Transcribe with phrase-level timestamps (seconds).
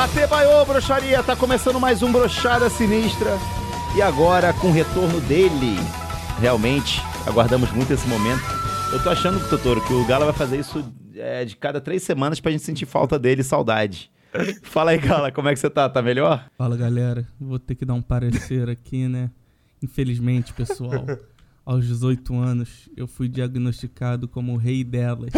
[0.00, 1.22] Zatebaiô, broxaria!
[1.22, 3.32] Tá começando mais um Brochada Sinistra.
[3.94, 5.76] E agora, com o retorno dele,
[6.40, 8.40] realmente, aguardamos muito esse momento.
[8.94, 10.82] Eu tô achando, Totoro, que o Gala vai fazer isso
[11.14, 14.10] é, de cada três semanas pra gente sentir falta dele e saudade.
[14.62, 15.86] Fala aí, Gala, como é que você tá?
[15.86, 16.46] Tá melhor?
[16.56, 19.30] Fala galera, vou ter que dar um parecer aqui, né?
[19.82, 21.04] Infelizmente, pessoal,
[21.62, 25.30] aos 18 anos eu fui diagnosticado como o rei delas.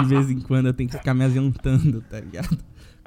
[0.00, 2.56] De vez em quando eu tenho que ficar me ausentando, tá ligado?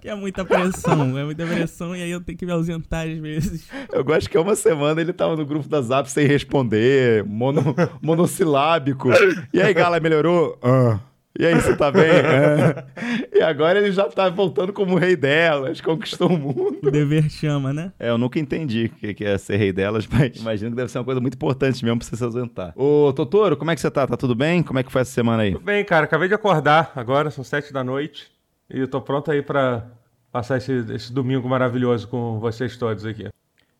[0.02, 3.17] Que é muita pressão, é muita pressão e aí eu tenho que me ausentar às
[3.17, 3.67] vezes.
[3.91, 7.76] Eu gosto que há uma semana ele tava no grupo da Zap sem responder, mono,
[8.02, 9.09] monossilábico.
[9.54, 10.57] E aí, Gala, melhorou?
[10.62, 10.99] Ah.
[11.38, 12.04] E aí, você tá bem?
[12.04, 12.85] Ah.
[13.34, 16.79] E agora ele já tá voltando como rei delas, conquistou o mundo.
[16.84, 17.93] O dever chama, né?
[17.99, 20.91] É, eu nunca entendi o que que é ser rei delas, mas imagino que deve
[20.91, 22.74] ser uma coisa muito importante mesmo pra você se ausentar.
[22.76, 24.07] Ô, Totoro, como é que você tá?
[24.07, 24.63] Tá tudo bem?
[24.63, 25.54] Como é que foi essa semana aí?
[25.54, 26.05] Tudo bem, cara.
[26.05, 28.38] Acabei de acordar agora, são sete da noite.
[28.70, 29.87] E eu tô pronto aí pra
[30.31, 33.27] passar esse, esse domingo maravilhoso com vocês todos aqui.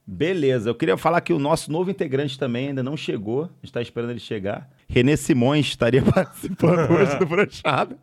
[0.06, 3.72] Beleza, eu queria falar que o nosso novo integrante também ainda não chegou, a gente
[3.72, 4.68] tá esperando ele chegar.
[4.88, 7.96] Renê Simões estaria participando hoje do Brochado.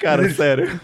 [0.00, 0.80] Cara, sério.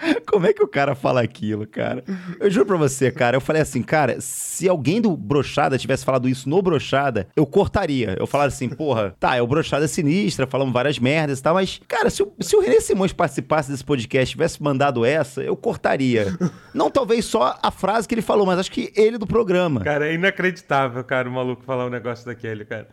[0.26, 2.04] Como é que o cara fala aquilo, cara?
[2.38, 3.36] Eu juro pra você, cara.
[3.36, 8.16] Eu falei assim, cara, se alguém do Brochada tivesse falado isso no Brochada, eu cortaria.
[8.18, 11.80] Eu falaria assim, porra, tá, é o Brochada sinistra, falamos várias merdas e tal, mas,
[11.86, 16.26] cara, se o, se o René Simões participasse desse podcast tivesse mandado essa, eu cortaria.
[16.72, 19.80] Não talvez só a frase que ele falou, mas acho que ele do programa.
[19.80, 22.88] Cara, é inacreditável, cara, o maluco falar um negócio daquele, cara.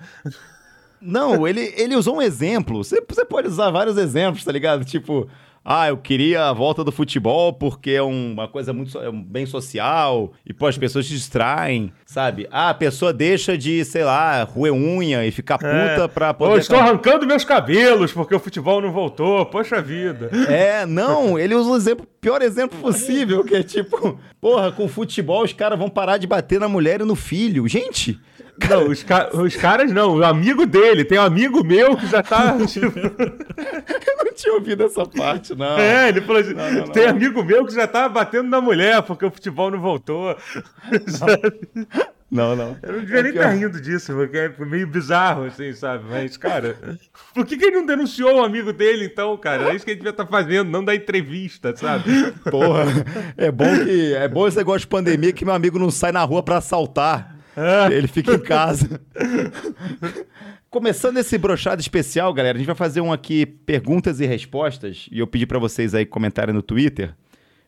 [0.99, 2.83] Não, ele, ele usou um exemplo.
[2.83, 4.83] Você, você pode usar vários exemplos, tá ligado?
[4.83, 5.29] Tipo,
[5.69, 9.45] ah, eu queria a volta do futebol porque é uma coisa muito é um bem
[9.45, 12.47] social e, pô, as pessoas se distraem, sabe?
[12.49, 16.61] Ah, a pessoa deixa de, sei lá, roer unha e ficar puta pra Pô, poder.
[16.61, 19.45] estou arrancando meus cabelos porque o futebol não voltou.
[19.47, 20.31] Poxa vida.
[20.47, 25.43] É, não, ele usa o exemplo, pior exemplo possível, que é tipo, porra, com futebol
[25.43, 27.67] os caras vão parar de bater na mulher e no filho.
[27.67, 28.17] Gente,
[28.69, 31.05] Não, os, ca- os caras não, o amigo dele.
[31.05, 32.55] Tem um amigo meu que já tá.
[32.67, 35.77] tipo, eu não tinha ouvido essa parte, não.
[35.77, 36.87] é, ele falou assim: Não, não, não.
[36.91, 40.35] tem amigo meu que já tá batendo na mulher porque o futebol não voltou.
[42.29, 42.77] Não, não.
[42.83, 43.57] Eu não devia nem É estar pior.
[43.57, 46.03] rindo disso, porque é meio bizarro, assim, sabe?
[46.09, 46.75] Mas, cara,
[47.33, 49.71] por que, que ele não denunciou o amigo dele, então, cara?
[49.71, 52.33] É isso que ele devia estar fazendo, não dar entrevista, sabe?
[52.51, 52.83] Porra,
[53.37, 56.21] é bom que é bom esse negócio de pandemia que meu amigo não sai na
[56.23, 57.36] rua pra assaltar.
[57.57, 57.91] É.
[57.91, 59.01] Ele fica em casa.
[60.69, 65.17] Começando esse brochado especial, galera, a gente vai fazer um aqui perguntas e respostas e
[65.17, 67.15] eu pedi pra vocês aí comentarem no Twitter.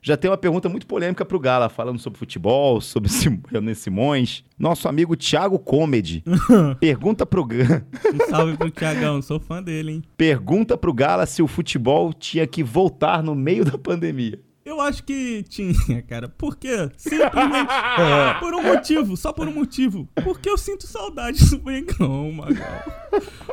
[0.02, 3.10] Já tem uma pergunta muito polêmica pro Gala, falando sobre futebol, sobre
[3.50, 4.42] René Simões.
[4.58, 6.24] Nosso amigo Thiago Comedy
[6.80, 7.84] pergunta pro Gala,
[8.14, 10.02] Um salve pro Tiagão, sou fã dele, hein?
[10.16, 14.40] pergunta pro Gala se o futebol tinha que voltar no meio da pandemia.
[14.70, 15.74] Eu acho que tinha,
[16.08, 16.28] cara.
[16.28, 16.90] Por quê?
[16.96, 17.68] Simplesmente
[18.38, 20.08] por um motivo, só por um motivo.
[20.22, 22.82] Porque eu sinto saudade do Mengão, Magal.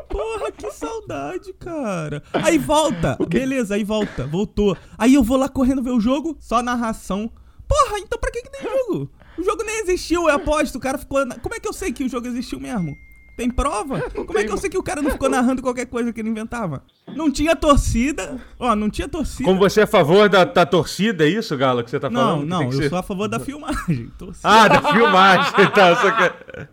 [0.07, 2.21] Porra, que saudade, cara.
[2.31, 4.77] Aí volta, beleza, aí volta, voltou.
[4.97, 7.31] Aí eu vou lá correndo ver o jogo, só narração.
[7.67, 9.09] Porra, então pra que que tem jogo?
[9.39, 10.75] O jogo nem existiu, eu aposto.
[10.75, 11.25] O cara ficou.
[11.25, 12.95] na- Como é que eu sei que o jogo existiu mesmo?
[13.37, 14.01] Tem prova?
[14.25, 16.29] Como é que eu sei que o cara não ficou narrando qualquer coisa que ele
[16.29, 16.81] inventava?
[17.15, 18.41] Não tinha torcida.
[18.59, 19.43] Ó, não tinha torcida.
[19.47, 22.19] Como você é a favor da, da torcida, é isso, Galo, que você tá Não,
[22.21, 22.45] falando?
[22.47, 24.11] Não, tem que eu ser- sou a favor da filmagem.
[24.17, 24.49] Torcida.
[24.49, 26.67] Ah, da filmagem, tá, só que...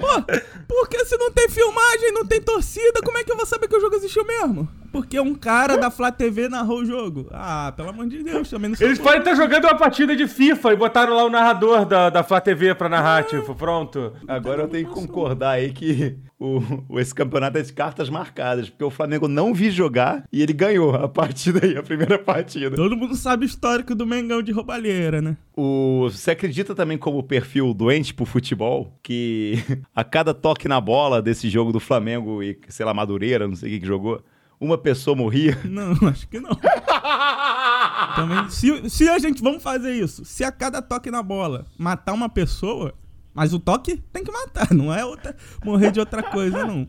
[0.00, 0.22] Pô,
[0.68, 3.76] porque se não tem filmagem, não tem torcida, como é que eu vou saber que
[3.76, 4.68] o jogo existiu mesmo?
[4.92, 7.26] Porque um cara da Flá TV narrou o jogo.
[7.32, 10.26] Ah, pelo amor de Deus, também não sou Eles podem estar jogando uma partida de
[10.26, 14.12] FIFA e botaram lá o narrador da, da Flá TV pra narrar, tipo, pronto.
[14.26, 18.68] Agora eu tenho que concordar aí que o, o- esse campeonato é de cartas marcadas,
[18.68, 22.74] porque o Flamengo não vi jogar e ele ganhou a partida aí, a primeira partida.
[22.76, 25.36] Todo mundo sabe o histórico do Mengão de roubalheira, né?
[25.56, 29.58] O, você acredita também como perfil doente pro futebol, que
[29.94, 33.70] a cada toque na bola desse jogo do Flamengo e, sei lá, Madureira, não sei
[33.70, 34.20] o que que jogou,
[34.60, 35.58] uma pessoa morria?
[35.64, 36.50] Não, acho que não.
[38.14, 42.12] Também, se, se a gente, vamos fazer isso, se a cada toque na bola matar
[42.12, 42.94] uma pessoa,
[43.34, 46.88] mas o toque tem que matar, não é outra, morrer de outra coisa, não.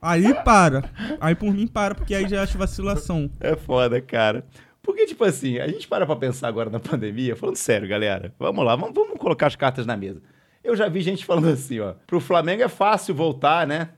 [0.00, 0.88] Aí para.
[1.20, 3.28] Aí por mim para, porque aí já acho vacilação.
[3.40, 4.46] É foda, cara.
[4.80, 8.64] Porque, tipo assim, a gente para pra pensar agora na pandemia, falando sério, galera, vamos
[8.64, 10.22] lá, vamos, vamos colocar as cartas na mesa.
[10.62, 13.90] Eu já vi gente falando assim, ó, pro Flamengo é fácil voltar, né?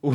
[0.00, 0.12] O,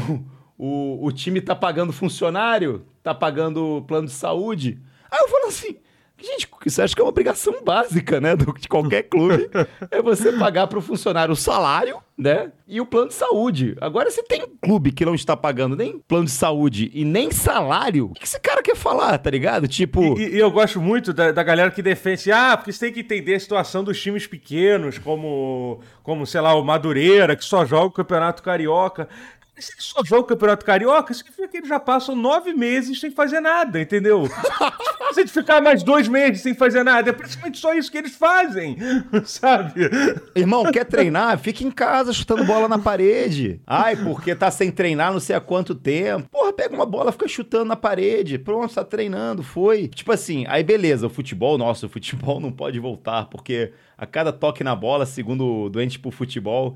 [0.58, 4.80] o, o time tá pagando funcionário, tá pagando plano de saúde.
[5.12, 5.78] Aí eu falo assim,
[6.18, 9.50] Gente, isso acho que é uma obrigação básica, né, do- de qualquer clube,
[9.92, 13.76] é você pagar para o funcionário o salário, né, e o plano de saúde.
[13.82, 18.06] Agora, se tem clube que não está pagando nem plano de saúde e nem salário,
[18.12, 19.68] o que esse cara quer falar, tá ligado?
[19.68, 22.94] Tipo, E, e eu gosto muito da, da galera que defende, ah, porque você tem
[22.94, 27.66] que entender a situação dos times pequenos, como, como sei lá, o Madureira, que só
[27.66, 29.10] joga o Campeonato Carioca.
[29.58, 33.10] Se ele só joga o Campeonato Carioca, significa que eles já passam nove meses sem
[33.10, 34.28] fazer nada, entendeu?
[35.14, 38.16] Se de ficar mais dois meses sem fazer nada, é principalmente só isso que eles
[38.16, 38.76] fazem,
[39.24, 39.90] sabe?
[40.36, 41.38] Irmão, quer treinar?
[41.40, 43.62] Fica em casa chutando bola na parede.
[43.66, 46.28] Ai, porque tá sem treinar não sei há quanto tempo.
[46.30, 48.38] Porra, pega uma bola, fica chutando na parede.
[48.38, 49.88] Pronto, tá treinando, foi.
[49.88, 54.34] Tipo assim, aí beleza, o futebol, nossa, o futebol não pode voltar, porque a cada
[54.34, 56.76] toque na bola, segundo o doente por futebol,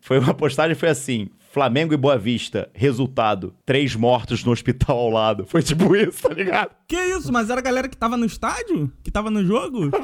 [0.00, 5.10] foi uma postagem foi assim: Flamengo e Boa Vista, resultado: três mortos no hospital ao
[5.10, 5.46] lado.
[5.46, 6.70] Foi tipo isso, tá ligado?
[6.86, 7.32] Que isso?
[7.32, 8.92] Mas era a galera que tava no estádio?
[9.02, 9.90] Que tava no jogo?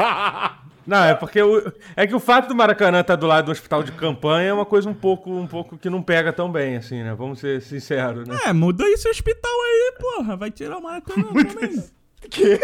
[0.86, 3.82] Não, é porque o, é que o fato do Maracanã estar do lado do hospital
[3.82, 7.02] de campanha é uma coisa um pouco, um pouco que não pega tão bem, assim,
[7.02, 7.14] né?
[7.14, 8.38] Vamos ser sinceros, né?
[8.44, 10.36] É, muda esse hospital aí, porra.
[10.36, 11.84] Vai tirar o Maracanã também.
[12.30, 12.58] Que?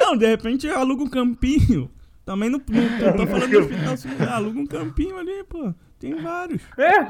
[0.00, 1.88] Não, de repente aluga um campinho.
[2.24, 4.28] Também não, não tô falando do hospital.
[4.28, 5.72] Aluga um campinho ali, pô.
[6.02, 6.60] Tem vários.
[6.76, 7.04] É,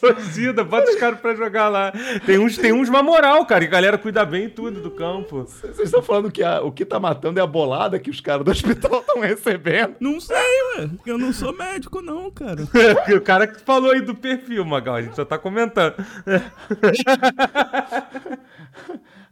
[0.00, 1.92] torcida, bota os caras pra jogar lá.
[2.26, 4.90] Tem uns, tem uns uma moral, cara, que a galera cuida bem e tudo do
[4.90, 5.44] campo.
[5.44, 8.44] Vocês estão falando que a- o que tá matando é a bolada que os caras
[8.44, 9.94] do hospital estão recebendo?
[10.00, 10.36] Não sei,
[10.78, 10.90] ué.
[11.06, 12.62] Eu não sou médico, não, cara.
[13.16, 15.94] o cara que falou aí do perfil, Magal, a gente só tá comentando.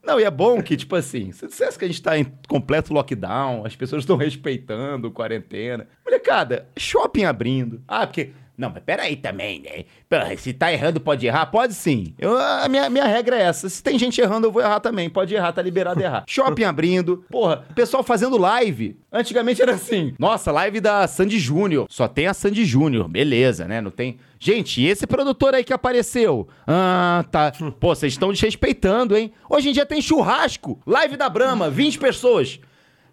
[0.02, 2.93] Não, e é bom que, tipo assim, se dissesse que a gente tá em completo
[2.94, 5.87] lockdown, as pessoas estão respeitando quarentena.
[6.05, 7.82] Molecada, shopping abrindo.
[7.87, 8.31] Ah, porque.
[8.61, 10.37] Não, mas peraí também, né?
[10.37, 11.47] Se tá errando, pode errar?
[11.47, 12.12] Pode sim.
[12.19, 13.71] Eu, a minha, minha regra é essa.
[13.71, 15.09] Se tem gente errando, eu vou errar também.
[15.09, 16.25] Pode errar, tá liberado errar.
[16.29, 17.25] Shopping abrindo.
[17.31, 18.99] Porra, pessoal fazendo live.
[19.11, 20.15] Antigamente era assim.
[20.19, 21.87] Nossa, live da Sandy Júnior.
[21.89, 23.09] Só tem a Sandy Júnior.
[23.09, 23.81] Beleza, né?
[23.81, 24.19] Não tem.
[24.39, 26.47] Gente, e esse produtor aí que apareceu?
[26.67, 27.51] Ah, tá.
[27.81, 29.33] Pô, vocês estão desrespeitando, hein?
[29.49, 30.79] Hoje em dia tem churrasco.
[30.87, 32.61] Live da Brahma, 20 pessoas.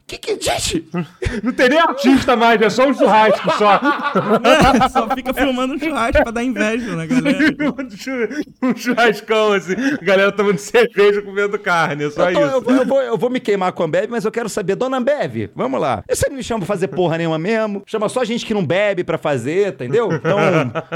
[0.08, 0.40] Que que.
[0.42, 0.88] Gente!
[1.44, 3.74] Não tem nem artista mais, é só um churrasco só.
[4.42, 7.38] É, só fica filmando um churrasco pra dar inveja na galera.
[7.60, 9.74] um chu- um churrascão, assim.
[9.74, 12.62] A galera tomando cerveja comendo carne, é só Eu, tô- eu isso.
[12.62, 14.96] vou, eu vou- eu vou me queimar com a Ambev, mas eu quero saber, dona
[14.98, 16.02] Ambev, vamos lá.
[16.10, 17.84] Você não me chama pra fazer porra nenhuma mesmo?
[17.86, 20.08] Chama só gente que não bebe pra fazer, entendeu?
[20.14, 20.38] Então,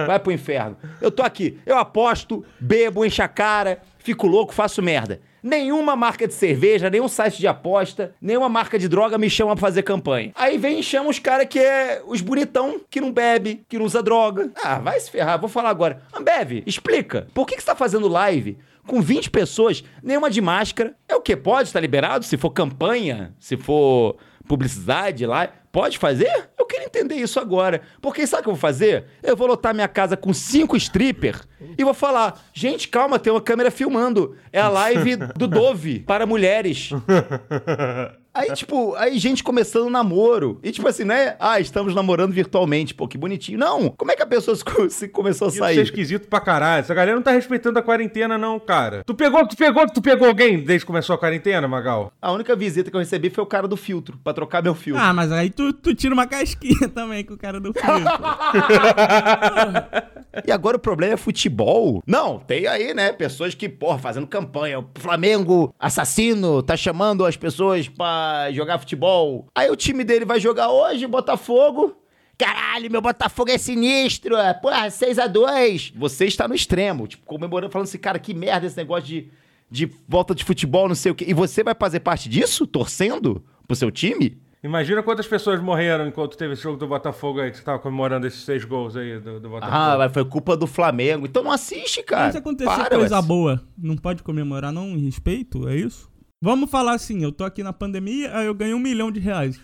[0.07, 0.77] vai pro inferno.
[1.01, 5.19] Eu tô aqui, eu aposto, bebo, encho a cara, fico louco, faço merda.
[5.43, 9.61] Nenhuma marca de cerveja, nenhum site de aposta, nenhuma marca de droga me chama pra
[9.61, 10.31] fazer campanha.
[10.35, 13.85] Aí vem e chama os caras que é os bonitão, que não bebe, que não
[13.85, 14.51] usa droga.
[14.63, 16.01] Ah, vai se ferrar, vou falar agora.
[16.13, 20.95] Ambev, explica, por que, que você tá fazendo live com 20 pessoas, nenhuma de máscara.
[21.07, 21.35] É o que?
[21.35, 22.25] Pode estar liberado?
[22.25, 24.17] Se for campanha, se for
[24.47, 26.49] publicidade lá, pode fazer?
[26.93, 27.81] Entender isso agora.
[28.01, 29.05] Porque sabe o que eu vou fazer?
[29.23, 31.39] Eu vou lotar minha casa com cinco stripper
[31.77, 34.35] e vou falar: gente, calma, tem uma câmera filmando.
[34.51, 36.89] É a live do Dove para mulheres.
[38.33, 40.59] Aí, tipo, aí gente começando namoro.
[40.63, 41.35] E, tipo assim, né?
[41.39, 42.93] Ah, estamos namorando virtualmente.
[42.93, 43.59] Pô, que bonitinho.
[43.59, 44.55] Não, como é que a pessoa
[44.89, 45.81] se, começou a Isso é sair?
[45.81, 46.81] esquisito pra caralho.
[46.81, 49.03] Essa galera não tá respeitando a quarentena, não, cara.
[49.05, 52.11] Tu pegou, tu pegou, tu pegou alguém desde que começou a quarentena, Magal?
[52.21, 55.03] A única visita que eu recebi foi o cara do filtro, pra trocar meu filtro.
[55.03, 57.83] Ah, mas aí tu, tu tira uma casquinha também com o cara do filho.
[60.47, 62.01] E agora o problema é futebol?
[62.07, 64.79] Não, tem aí, né, pessoas que, porra, fazendo campanha.
[64.79, 68.20] O Flamengo assassino tá chamando as pessoas pra
[68.51, 69.47] jogar futebol.
[69.55, 71.95] Aí o time dele vai jogar hoje, Botafogo.
[72.37, 74.35] Caralho, meu Botafogo é sinistro.
[74.35, 75.93] é, Porra, 6x2.
[75.95, 79.29] Você está no extremo, tipo, comemorando, falando assim, cara, que merda esse negócio de,
[79.69, 81.25] de volta de futebol, não sei o quê.
[81.27, 82.65] E você vai fazer parte disso?
[82.65, 84.41] Torcendo pro seu time?
[84.63, 88.27] Imagina quantas pessoas morreram enquanto teve esse jogo do Botafogo aí, que você tava comemorando
[88.27, 89.75] esses seis gols aí do, do Botafogo.
[89.75, 91.25] Ah, mas foi culpa do Flamengo.
[91.25, 92.25] Então não assiste, cara.
[92.27, 93.21] Mas acontecer Para, coisa ué.
[93.23, 94.89] boa, não pode comemorar, não?
[94.89, 95.67] Em respeito?
[95.67, 96.10] É isso?
[96.41, 99.59] Vamos falar assim, eu tô aqui na pandemia, aí eu ganhei um milhão de reais.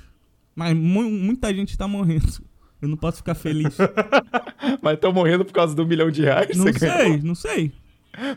[0.55, 2.27] Mas mu- muita gente tá morrendo.
[2.79, 3.75] Eu não posso ficar feliz.
[4.81, 6.55] Mas estão morrendo por causa do milhão de reais?
[6.55, 6.97] Não você ganhou?
[6.97, 7.71] sei, não sei.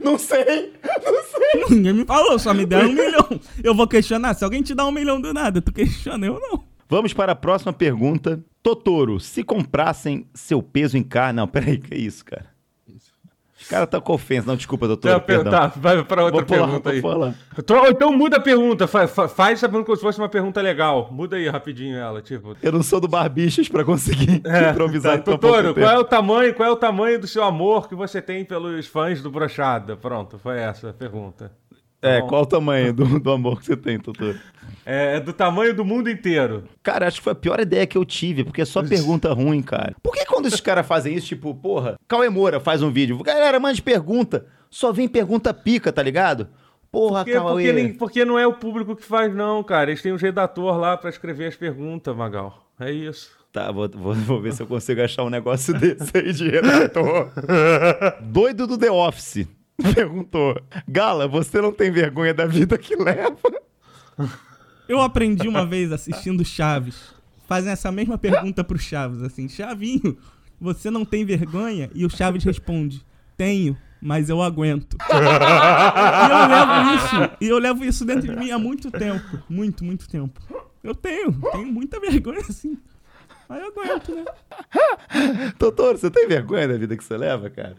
[0.03, 1.65] Não sei, não sei.
[1.77, 3.41] Ninguém me falou, só me deram um milhão.
[3.63, 4.33] Eu vou questionar.
[4.35, 6.65] Se alguém te dá um milhão do nada, tu questiona, eu não.
[6.89, 8.43] Vamos para a próxima pergunta.
[8.63, 11.37] Totoro, se comprassem seu peso em carne...
[11.37, 12.50] Não, peraí, que isso, cara?
[13.69, 14.47] Cara tá com ofensa.
[14.47, 15.51] Não, desculpa, doutor, Tá, perdão.
[15.53, 17.03] tá, vai pra outra Vou pergunta aí.
[17.59, 20.61] Então, então muda a pergunta, fa- fa- faz essa pergunta como se fosse uma pergunta
[20.61, 21.09] legal.
[21.13, 22.57] Muda aí rapidinho ela, tipo.
[22.63, 24.41] Eu não sou do Barbichas pra conseguir
[24.71, 25.81] improvisar Tá, Totoro, tempo.
[25.87, 28.87] qual é o tamanho, qual é o tamanho do seu amor que você tem pelos
[28.87, 29.97] fãs do Brochada?
[29.97, 31.53] Pronto, foi essa a pergunta.
[32.03, 32.29] É, Bom.
[32.29, 34.37] qual o tamanho do, do amor que você tem, doutor?
[34.87, 36.65] É, é do tamanho do mundo inteiro.
[36.83, 39.61] Cara, acho que foi a pior ideia que eu tive, porque é só pergunta ruim,
[39.63, 39.95] cara.
[40.03, 43.61] Por que quando esses caras fazem isso, tipo, porra, Cauê Moura faz um vídeo, galera,
[43.61, 46.49] mande pergunta, só vem pergunta pica, tá ligado?
[46.91, 47.53] Porra, Porque, Cauê.
[47.53, 49.91] porque, nem- porque não é o público que faz, não, cara.
[49.91, 52.67] Eles têm um redator lá pra escrever as perguntas, Magal.
[52.81, 53.31] É isso.
[53.53, 57.31] Tá, vou, vou, vou ver se eu consigo achar um negócio desse aí de redator.
[58.23, 59.47] Doido do The Office
[59.95, 63.39] perguntou: Gala, você não tem vergonha da vida que leva?
[64.89, 67.15] Eu aprendi uma vez assistindo Chaves.
[67.47, 70.17] Fazem essa mesma pergunta pro Chaves, assim, Chavinho,
[70.61, 71.91] você não tem vergonha?
[71.95, 73.05] E o Chaves responde,
[73.37, 74.97] tenho, mas eu aguento.
[75.11, 79.43] e eu levo isso, e eu levo isso dentro de mim há muito tempo.
[79.49, 80.41] Muito, muito tempo.
[80.83, 82.79] Eu tenho, tenho muita vergonha, assim.
[83.49, 84.25] Mas eu aguento, né?
[85.59, 87.77] Doutor, você tem vergonha da vida que você leva, cara?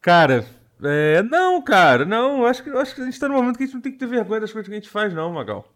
[0.00, 0.44] Cara,
[0.82, 2.44] é, não, cara, não.
[2.46, 3.98] Acho que, acho que a gente tá num momento que a gente não tem que
[3.98, 5.66] ter vergonha das coisas que a gente faz, não, Magal.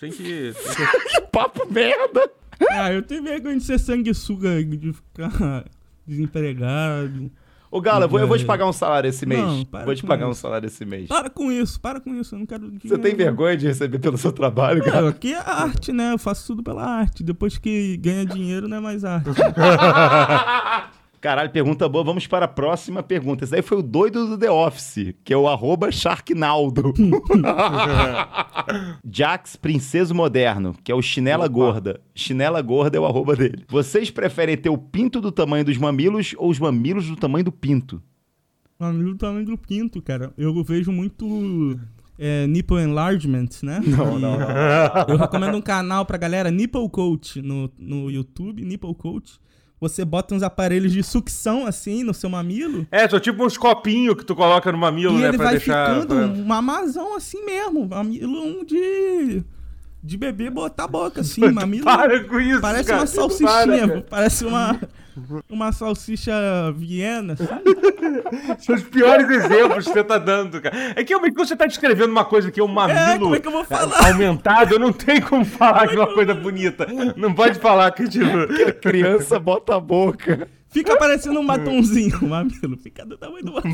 [0.00, 0.52] Tem que.
[0.52, 2.30] tem que- Que papo merda!
[2.70, 5.64] Ah, eu tenho vergonha de ser sanguessuga, de ficar
[6.06, 7.30] desempregado.
[7.70, 9.40] Ô, Gala, eu vou, eu vou te pagar um salário esse mês.
[9.42, 10.40] Não, para vou te com pagar um isso.
[10.40, 11.08] salário esse mês.
[11.08, 14.16] Para com isso, para com isso, eu não quero Você tem vergonha de receber pelo
[14.16, 15.02] seu trabalho, cara?
[15.02, 16.12] Não, aqui é arte, né?
[16.12, 17.22] Eu faço tudo pela arte.
[17.24, 19.28] Depois que ganha dinheiro, não é mais arte.
[21.26, 22.04] Caralho, pergunta boa.
[22.04, 23.42] Vamos para a próxima pergunta.
[23.42, 26.94] Esse aí foi o doido do The Office, que é o arroba Sharknaldo.
[29.04, 31.52] Jax Princeso Moderno, que é o Chinela Opa.
[31.52, 32.00] Gorda.
[32.14, 33.64] Chinela Gorda é o arroba dele.
[33.66, 37.50] Vocês preferem ter o pinto do tamanho dos mamilos ou os mamilos do tamanho do
[37.50, 38.00] pinto?
[38.78, 40.32] Amigo do tamanho do pinto, cara.
[40.38, 41.76] Eu vejo muito
[42.16, 43.80] é, nipple enlargement, né?
[43.84, 44.48] Não, E não, não.
[45.08, 49.40] Eu recomendo um canal pra galera, Nipple Coach, no, no YouTube, Nipple Coach.
[49.80, 52.86] Você bota uns aparelhos de sucção, assim, no seu mamilo.
[52.90, 55.28] É, são tipo uns copinhos que tu coloca no mamilo, e né?
[55.28, 55.88] ele pra vai deixar.
[55.94, 57.86] ficando pra- um mamazão assim mesmo.
[57.86, 59.44] Mamilo um de...
[60.06, 61.84] De bebê botar a boca, assim, mamilo.
[61.84, 63.00] Para com isso, Parece cara.
[63.00, 64.06] uma Para, salsichinha, cara.
[64.08, 64.80] parece uma,
[65.50, 66.32] uma salsicha
[66.76, 67.44] viena, assim.
[68.64, 70.76] São os piores exemplos que você tá dando, cara.
[70.94, 73.40] É que realmente quando você tá descrevendo uma coisa que é um mamilo como é
[73.40, 74.06] que eu vou falar?
[74.06, 76.86] aumentado, eu não tenho como falar que é uma coisa bonita.
[77.16, 78.24] Não pode falar que, tipo...
[78.80, 80.48] Criança bota a boca.
[80.68, 82.76] Fica parecendo um batonzinho o mamilo.
[82.76, 83.70] Fica do tamanho do batom.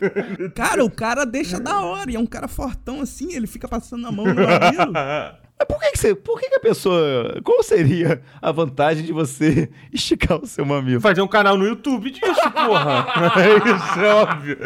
[0.54, 2.10] Cara, o cara deixa da hora.
[2.10, 4.92] E é um cara fortão assim, ele fica passando a mão no mamilo.
[5.58, 6.14] Mas por que, que você.
[6.14, 7.40] Por que, que a pessoa.
[7.42, 11.00] Qual seria a vantagem de você esticar o seu mamilo?
[11.00, 13.06] Fazer um canal no YouTube disso, porra.
[13.36, 14.56] É isso, é óbvio.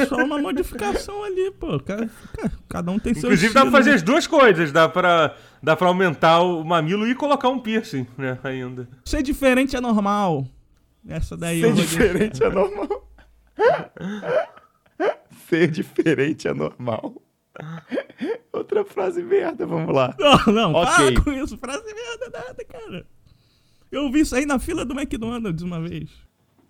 [0.00, 1.78] É só uma modificação ali, pô.
[1.80, 2.10] Cada,
[2.66, 3.96] cada um tem seu Inclusive dá pra estilo, fazer né?
[3.96, 4.72] as duas coisas.
[4.72, 8.88] Dá pra, dá pra aumentar o mamilo e colocar um piercing, né, ainda.
[9.04, 10.46] Ser diferente é normal.
[11.06, 13.05] Essa daí Ser eu diferente é normal.
[15.48, 17.14] Ser diferente é normal.
[18.52, 20.14] Outra frase merda, vamos lá.
[20.18, 21.12] Não, não, Ok.
[21.14, 21.56] para com isso.
[21.58, 23.06] Frase merda nada, cara.
[23.90, 26.10] Eu vi isso aí na fila do McDonald's uma vez.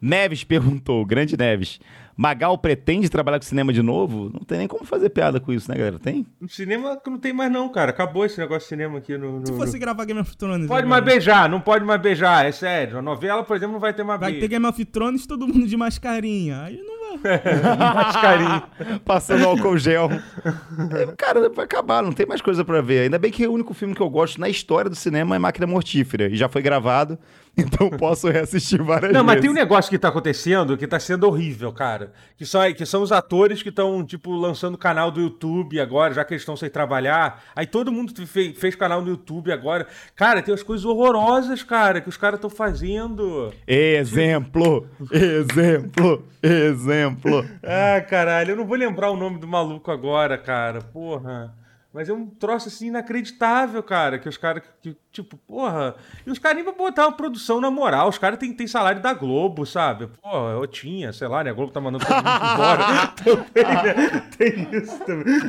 [0.01, 1.81] Neves perguntou, grande Neves.
[2.15, 4.31] Magal pretende trabalhar com cinema de novo?
[4.33, 5.99] Não tem nem como fazer piada com isso, né, galera?
[5.99, 6.27] Tem?
[6.41, 7.91] No cinema não tem mais não, cara.
[7.91, 9.41] Acabou esse negócio de cinema aqui no...
[9.41, 10.67] no- Se fosse gravar Game of Thrones.
[10.67, 12.99] Pode agora, mais beijar, não pode mais beijar, é sério.
[12.99, 14.49] A novela, por exemplo, não vai ter mais Vai ter.
[14.49, 16.63] Game of Thrones todo mundo de mascarinha.
[16.63, 16.96] Aí não
[19.05, 20.11] Passando álcool gel.
[20.11, 23.01] É, Cara, vai acabar, não tem mais coisa pra ver.
[23.01, 25.67] Ainda bem que o único filme que eu gosto na história do cinema é Máquina
[25.67, 26.29] Mortífera.
[26.29, 27.19] E já foi gravado,
[27.67, 29.27] então posso reassistir várias Não, vezes.
[29.27, 32.13] mas tem um negócio que tá acontecendo que tá sendo horrível, cara.
[32.37, 36.25] Que são, que são os atores que estão, tipo, lançando canal do YouTube agora, já
[36.25, 37.43] que eles estão sem trabalhar.
[37.57, 39.87] Aí todo mundo fe- fez canal no YouTube agora.
[40.15, 43.53] Cara, tem umas coisas horrorosas, cara, que os caras estão fazendo.
[43.67, 47.45] Exemplo, exemplo, exemplo.
[47.63, 50.81] Ah, caralho, eu não vou lembrar o nome do maluco agora, cara.
[50.81, 51.55] Porra.
[51.97, 54.19] Mas é um troço assim inacreditável, cara.
[54.19, 55.95] Que os caras, que, tipo, porra.
[56.27, 58.11] E os caras nem vão botar uma produção na moral.
[58.11, 60.07] Os caras têm, têm salário da Globo, sabe?
[60.23, 61.49] Porra, eu tinha, sei lá, né?
[61.49, 63.07] A Globo tá mandando todo mundo embora.
[63.17, 64.29] também, né?
[64.37, 65.41] Tem isso também.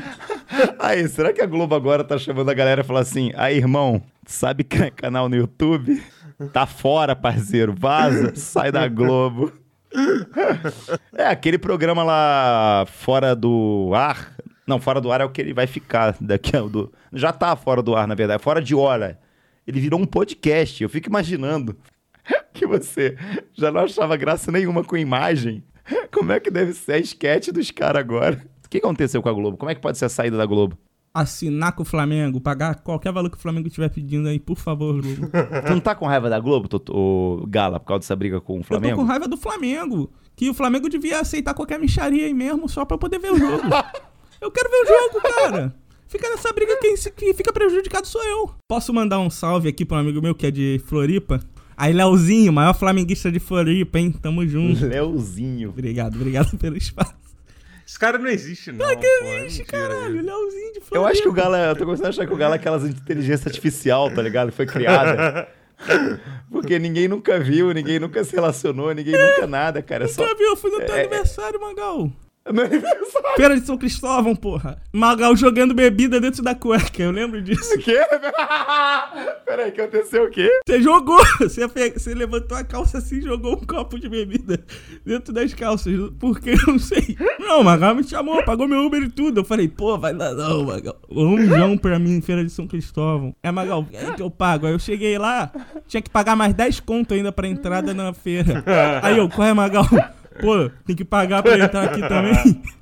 [0.79, 4.01] Aí, será que a Globo agora tá chamando a galera e falando assim: aí, irmão,
[4.25, 6.01] sabe que é canal no YouTube?
[6.53, 9.51] Tá fora, parceiro, vaza, sai da Globo.
[11.13, 14.33] É, aquele programa lá fora do ar.
[14.67, 16.91] Não, fora do ar é o que ele vai ficar daqui a do.
[17.13, 19.17] Já tá fora do ar, na verdade, fora de hora.
[19.65, 20.83] Ele virou um podcast.
[20.83, 21.75] Eu fico imaginando
[22.53, 23.17] que você
[23.53, 25.63] já não achava graça nenhuma com imagem.
[26.11, 28.45] Como é que deve ser a esquete dos caras agora?
[28.65, 29.55] O que aconteceu com a Globo?
[29.55, 30.77] Como é que pode ser a saída da Globo?
[31.13, 35.01] Assinar com o Flamengo, pagar qualquer valor que o Flamengo estiver pedindo aí, por favor,
[35.01, 35.29] Globo.
[35.65, 38.57] Tu não tá com raiva da Globo, ô, Gala, por causa dessa briga com o
[38.57, 38.97] Eu tô Flamengo?
[38.97, 40.11] com raiva do Flamengo.
[40.35, 43.63] que o Flamengo devia aceitar qualquer micharia aí mesmo só pra poder ver o jogo.
[44.41, 45.73] Eu quero ver o jogo, cara.
[46.07, 48.51] Fica nessa briga, quem se- que fica prejudicado sou eu.
[48.67, 51.39] Posso mandar um salve aqui pra um amigo meu que é de Floripa?
[51.75, 54.11] Aí, Leozinho, maior flamenguista de Floripa, hein?
[54.11, 54.85] Tamo junto.
[54.85, 55.69] Leozinho.
[55.69, 57.13] Obrigado, obrigado pelo espaço.
[57.85, 58.85] Esse cara não existe, não.
[58.87, 60.15] Não pô, é existe, mentira caralho.
[60.17, 60.25] isso.
[60.25, 60.95] Leozinho de Floripa.
[60.95, 62.57] Eu acho que o Galo, é- eu tô começando a achar que o Galo é
[62.57, 64.51] aquelas inteligência artificial, tá ligado?
[64.51, 65.47] Foi criada.
[66.49, 70.05] Porque ninguém nunca viu, ninguém nunca se relacionou, ninguém nunca nada, cara.
[70.05, 70.25] É só.
[70.27, 70.47] Já viu?
[70.47, 72.09] Eu fui no teu É- aniversário, Magal.
[72.49, 73.35] Aniversário.
[73.35, 74.81] Feira de São Cristóvão, porra.
[74.91, 77.75] Magal jogando bebida dentro da cueca, eu lembro disso.
[77.75, 77.99] O quê?
[79.45, 80.49] Peraí, que aconteceu o quê?
[80.67, 84.59] Você jogou, você, você levantou a calça assim e jogou um copo de bebida
[85.05, 85.93] dentro das calças.
[86.19, 86.51] Por que?
[86.51, 87.15] Eu não sei.
[87.39, 89.41] Não, Magal me chamou, pagou meu Uber e tudo.
[89.41, 90.95] Eu falei, pô, vai dar não, Magal.
[91.09, 93.35] Um João pra mim, Feira de São Cristóvão.
[93.43, 94.65] É, Magal, é que eu pago.
[94.65, 95.51] Aí eu cheguei lá,
[95.87, 98.63] tinha que pagar mais 10 conto ainda pra entrada na feira.
[99.03, 99.85] Aí eu, qual é, Magal?
[100.39, 102.61] Pô, tem que pagar pra entrar aqui também.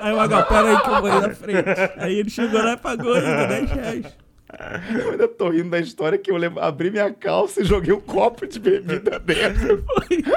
[0.00, 1.68] Aí o Magal, pera aí que eu vou aí na frente.
[1.98, 4.16] Aí ele chegou lá e pagou ainda 10 reais.
[4.94, 8.46] Eu ainda tô rindo da história que eu abri minha calça e joguei um copo
[8.46, 9.84] de bebida dentro.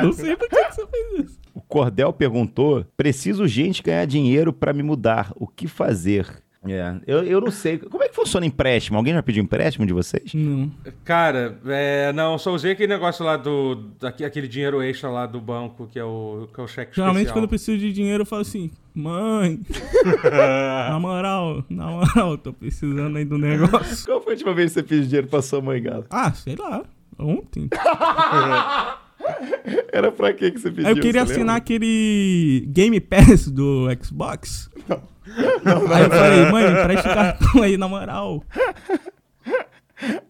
[0.02, 1.40] Não sei por que que você fez isso.
[1.54, 5.32] O Cordel perguntou: preciso gente ganhar dinheiro pra me mudar.
[5.36, 6.28] O que fazer?
[6.70, 7.78] É, eu, eu não sei.
[7.78, 8.98] Como é que funciona empréstimo?
[8.98, 10.34] Alguém já pediu empréstimo de vocês?
[10.34, 10.72] Não.
[11.06, 13.76] Cara, é, não, só usei aquele negócio lá do.
[14.00, 17.18] daque- aquele dinheiro extra lá do banco, que é o, que é o cheque Geralmente
[17.28, 17.34] especial.
[17.36, 19.60] quando eu preciso de dinheiro eu falo assim, mãe,
[20.90, 24.06] na moral, na moral, tô precisando aí do negócio.
[24.06, 26.06] Qual foi a última vez que você pediu dinheiro pra sua mãe, Galo?
[26.10, 26.84] Ah, sei lá,
[27.20, 27.70] ontem.
[29.92, 30.90] Era pra quê que você pediu?
[30.90, 31.56] Eu queria assinar lembra?
[31.58, 34.70] aquele Game Pass do Xbox.
[35.94, 38.44] Aí eu falei, mãe, empresta o cartão aí, na moral.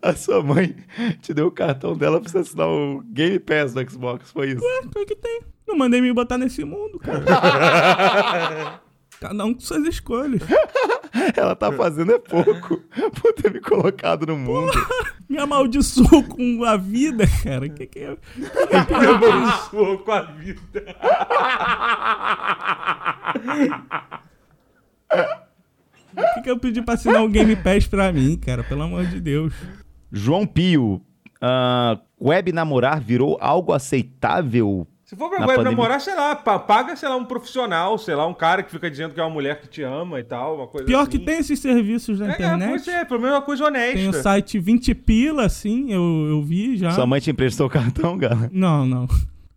[0.01, 0.75] A sua mãe
[1.21, 4.63] te deu o cartão dela pra você assinar o Game Pass do Xbox, foi isso?
[4.63, 5.41] Ué, o que tem?
[5.67, 7.25] Não mandei me botar nesse mundo, cara.
[9.19, 10.41] Cada um com suas escolhas.
[11.35, 12.77] Ela tá fazendo é pouco
[13.19, 14.71] por ter me colocado no mundo.
[15.27, 17.67] Me amaldiçoou com a vida, cara.
[17.67, 18.09] Que que é?
[18.11, 20.85] Eu abençoo com a vida.
[25.11, 28.63] O que, que eu pedi pra assinar o Game Pass pra mim, cara?
[28.63, 29.53] Pelo amor de Deus.
[30.11, 31.01] João Pio,
[31.41, 34.87] ah, web namorar virou algo aceitável?
[35.05, 35.77] Se for pra Na web pandemia.
[35.77, 38.89] namorar, sei lá, pa- paga, sei lá, um profissional, sei lá, um cara que fica
[38.91, 41.11] dizendo que é uma mulher que te ama e tal, uma coisa Pior assim.
[41.11, 42.69] que tem esses serviços na É, internet.
[42.69, 43.97] pois é, pelo menos é uma coisa honesta.
[43.97, 46.91] Tem o site 20 pila, assim, eu, eu vi já.
[46.91, 48.49] Sua mãe te emprestou o cartão, Gala?
[48.51, 49.07] Não, não.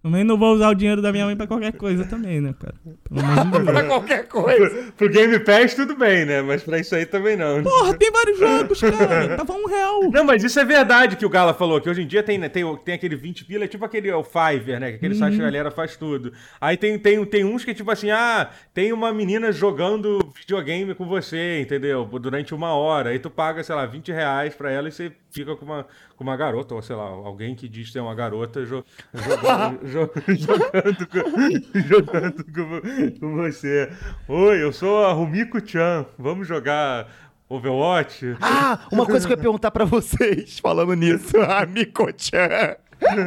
[0.03, 2.75] Também não vou usar o dinheiro da minha mãe pra qualquer coisa também, né, cara?
[3.07, 3.87] Pelo amor de Deus.
[3.87, 4.93] qualquer coisa.
[4.97, 6.41] Pro Game Pass tudo bem, né?
[6.41, 7.63] Mas pra isso aí também não.
[7.63, 9.37] Porra, tem vários jogos, cara.
[9.37, 10.11] Tava um real.
[10.11, 12.49] Não, mas isso é verdade que o Gala falou, que hoje em dia tem, né,
[12.49, 14.91] tem, tem aquele 20 pila, é tipo aquele é o Fiverr, né?
[14.93, 16.33] que Aquele site que a galera faz tudo.
[16.59, 20.95] Aí tem, tem, tem uns que é tipo assim, ah, tem uma menina jogando videogame
[20.95, 22.07] com você, entendeu?
[22.07, 23.11] Durante uma hora.
[23.11, 26.25] Aí tu paga, sei lá, 20 reais pra ela e você fica com uma, com
[26.25, 31.07] uma garota, ou sei lá, alguém que diz ter uma garota jo- jogando, jo- jogando,
[31.07, 33.91] com, jogando com, com você.
[34.29, 37.09] Oi, eu sou a Rumiko-chan, vamos jogar
[37.49, 38.37] Overwatch?
[38.41, 41.37] Ah, uma coisa que eu ia perguntar pra vocês, falando nisso.
[41.43, 42.77] Ah, Miko-chan.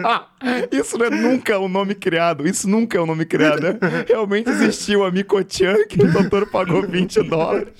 [0.05, 0.27] Ah,
[0.71, 2.47] isso não é nunca um nome criado.
[2.47, 3.59] Isso nunca é um nome criado.
[3.63, 3.79] né?
[4.07, 7.73] Realmente existiu a Miko-chan que o doutor pagou 20 dólares.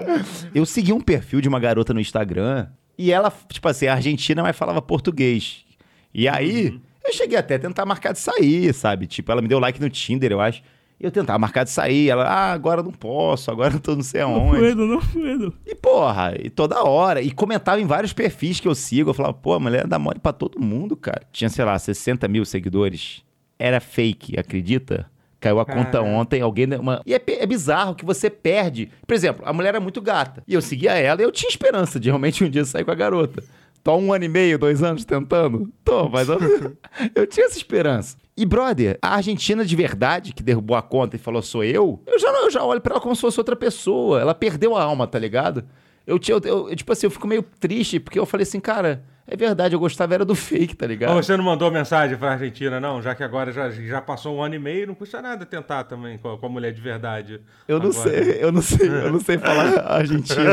[0.54, 4.42] Eu segui um perfil de uma garota no Instagram e ela, tipo assim, é argentina,
[4.42, 5.64] mas falava português.
[6.12, 9.06] E aí, eu cheguei até a tentar marcar de sair, sabe?
[9.06, 10.62] Tipo, ela me deu like no Tinder, eu acho.
[11.00, 12.08] E eu tentava marcar de sair.
[12.08, 14.58] Ela, ah, agora não posso, agora eu tô não sei Não aonde.
[14.60, 15.52] puedo, não puedo.
[15.66, 17.20] E porra, e toda hora.
[17.20, 19.10] E comentava em vários perfis que eu sigo.
[19.10, 21.22] Eu falava, pô, a mulher dá mole pra todo mundo, cara.
[21.32, 23.24] Tinha, sei lá, 60 mil seguidores.
[23.58, 25.10] Era fake, acredita?
[25.44, 26.08] Caiu a conta Caraca.
[26.08, 26.66] ontem, alguém.
[26.74, 27.02] Uma...
[27.04, 28.90] E é, é bizarro que você perde.
[29.06, 30.42] Por exemplo, a mulher era muito gata.
[30.48, 32.94] E eu seguia ela e eu tinha esperança de realmente um dia sair com a
[32.94, 33.44] garota.
[33.82, 35.70] Tô um ano e meio, dois anos tentando?
[35.84, 36.38] Tô, mas eu,
[37.14, 38.16] eu tinha essa esperança.
[38.34, 42.18] E, brother, a Argentina de verdade, que derrubou a conta e falou sou eu, eu
[42.18, 44.22] já, eu já olho pra ela como se fosse outra pessoa.
[44.22, 45.62] Ela perdeu a alma, tá ligado?
[46.06, 49.36] Eu, eu, eu, tipo assim, eu fico meio triste, porque eu falei assim, cara, é
[49.36, 51.14] verdade, eu gostava era do fake, tá ligado?
[51.14, 53.00] Mas você não mandou mensagem pra Argentina, não?
[53.00, 56.18] Já que agora já, já passou um ano e meio, não custa nada tentar também
[56.18, 57.40] com a, com a mulher de verdade.
[57.66, 58.10] Eu não agora.
[58.10, 60.44] sei, eu não sei, eu não sei falar argentino.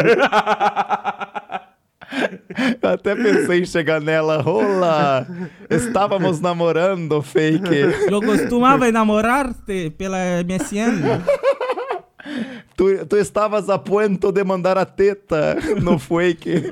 [2.82, 5.26] Eu até pensei em chegar nela, rola,
[5.70, 7.76] estávamos namorando, fake.
[8.10, 11.02] Eu costumava enamorar-te pela MSN.
[12.76, 16.72] Tu, tu estavas a ponto de mandar a teta no fake.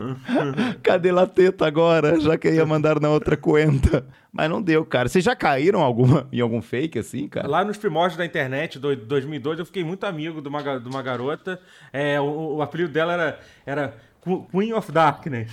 [0.83, 2.19] Cadê a teta agora?
[2.19, 4.05] Já queria mandar na outra conta.
[4.31, 5.09] Mas não deu, cara.
[5.09, 7.47] Vocês já caíram alguma, em algum fake assim, cara?
[7.47, 11.01] Lá nos primórdios da internet, do 2002, eu fiquei muito amigo de uma, de uma
[11.01, 11.59] garota.
[11.91, 15.51] É, o, o apelido dela era, era Qu- Queen of Darkness.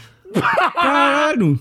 [0.75, 1.59] Caralho!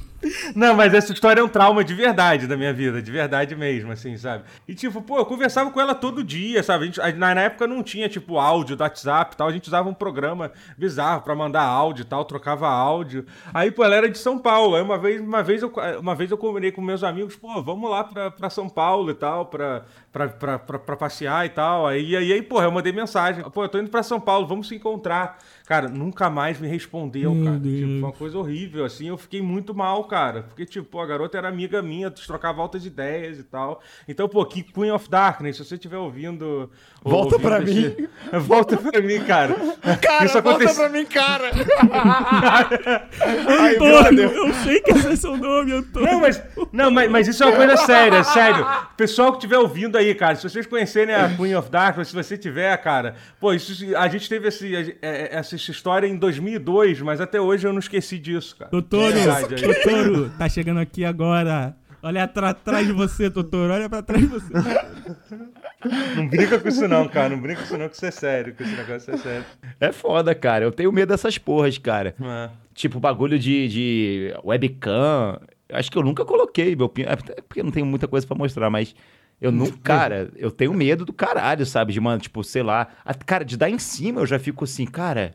[0.55, 3.91] Não, mas essa história é um trauma de verdade da minha vida, de verdade mesmo,
[3.91, 4.43] assim, sabe?
[4.67, 6.85] E tipo, pô, eu conversava com ela todo dia, sabe?
[6.85, 9.88] Gente, na, na época não tinha, tipo, áudio do WhatsApp e tal, a gente usava
[9.88, 13.25] um programa bizarro pra mandar áudio e tal, trocava áudio.
[13.53, 16.31] Aí, pô, ela era de São Paulo, aí uma vez, uma vez, eu, uma vez
[16.31, 19.83] eu combinei com meus amigos, pô, vamos lá pra, pra São Paulo e tal, pra,
[20.11, 21.88] pra, pra, pra, pra passear e tal.
[21.88, 24.67] Aí, aí, aí, pô, eu mandei mensagem, pô, eu tô indo pra São Paulo, vamos
[24.67, 25.38] se encontrar.
[25.65, 27.58] Cara, nunca mais me respondeu, Meu cara.
[27.58, 27.75] Deus.
[27.75, 30.43] Tipo, foi uma coisa horrível, assim, eu fiquei muito mal, cara.
[30.43, 33.82] Porque, tipo, pô, a garota era amiga minha, tu trocava altas ideias e tal.
[34.08, 36.69] Então, pô, que Queen of Darkness, se você estiver ouvindo...
[37.04, 38.10] Volta ouvindo pra esse-
[38.45, 39.56] Volta pra mim, cara.
[40.01, 41.51] Cara, Isso volta aconteceu- pra mim, cara!
[43.47, 46.12] Aí, Antônio, eu sei que esse é seu nome, Antônio.
[46.12, 48.65] Não, mas, não mas, mas isso é uma coisa séria, sério.
[48.97, 52.38] Pessoal que estiver ouvindo aí, cara, se vocês conhecerem a Queen of Darkness, se você
[52.38, 57.39] tiver, cara, pô, isso, a gente teve esse, é, essa história em 2002, mas até
[57.41, 58.69] hoje eu não esqueci disso, cara.
[58.71, 59.45] Totoro, aí.
[59.61, 61.75] Totoro, tá chegando aqui agora.
[62.03, 63.73] Olha atrás de você, Totoro.
[63.73, 64.53] Olha pra trás de você.
[66.15, 67.29] Não brinca com isso não, cara.
[67.29, 69.45] Não brinca com isso não, que isso é sério, que esse negócio é sério.
[69.79, 70.65] É foda, cara.
[70.65, 72.15] Eu tenho medo dessas porras, cara.
[72.19, 72.49] É.
[72.73, 75.39] Tipo, bagulho de, de webcam.
[75.71, 77.03] Acho que eu nunca coloquei meu pin.
[77.03, 78.95] É porque não tenho muita coisa pra mostrar, mas.
[79.39, 79.77] Eu nunca.
[79.83, 81.93] Cara, eu tenho medo do caralho, sabe?
[81.93, 82.87] De, mano, tipo, sei lá.
[83.03, 85.33] a- Cara, de dar em cima eu já fico assim, cara.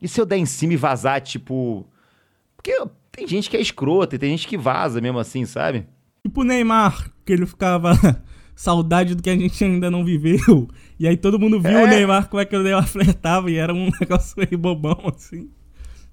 [0.00, 1.86] E se eu der em cima e vazar, tipo.
[2.56, 2.72] Porque
[3.12, 5.86] tem gente que é escrota e tem gente que vaza mesmo assim, sabe?
[6.26, 7.92] Tipo o Neymar, que ele ficava
[8.54, 10.68] saudade do que a gente ainda não viveu.
[10.98, 11.84] E aí todo mundo viu É.
[11.84, 15.50] o Neymar, como é que o Neymar flertava, e era um negócio meio bobão, assim.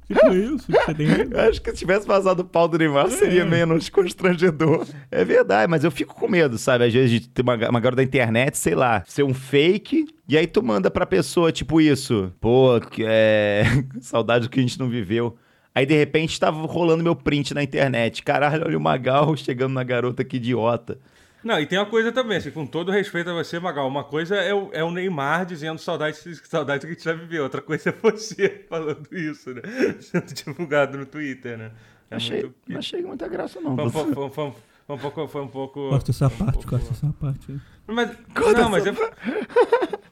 [0.08, 1.08] Tipo isso, que você tem
[1.40, 4.86] acho que se tivesse vazado o pau do Neymar seria menos constrangedor.
[5.10, 6.86] É verdade, mas eu fico com medo, sabe?
[6.86, 10.38] Às vezes de ter uma, uma garota da internet, sei lá, ser um fake, e
[10.38, 12.32] aí tu manda pra pessoa, tipo isso.
[12.40, 13.64] Pô, que é.
[14.02, 15.36] Saudade do que a gente não viveu.
[15.74, 18.24] Aí, de repente, tava rolando meu print na internet.
[18.24, 20.98] Caralho, olha o Magal chegando na garota, que idiota.
[21.46, 24.36] Não, e tem uma coisa também, assim, com todo respeito a você, Magal, uma coisa
[24.36, 27.90] é o, é o Neymar dizendo saudade, saudade que a gente já viveu, outra coisa
[27.90, 29.62] é você falando isso, né?
[30.02, 31.72] Sendo divulgado no Twitter, né?
[32.10, 32.56] É achei, muito...
[32.68, 33.76] Não achei muita graça, não.
[33.90, 35.28] Foi, um pouco- foi, um- pouco...
[35.28, 35.90] Foi um pouco...
[35.90, 37.60] Corta essa foi um parte, pouco- corta essa parte.
[37.88, 38.90] Mas, Corta não, mas é...
[38.90, 39.12] essa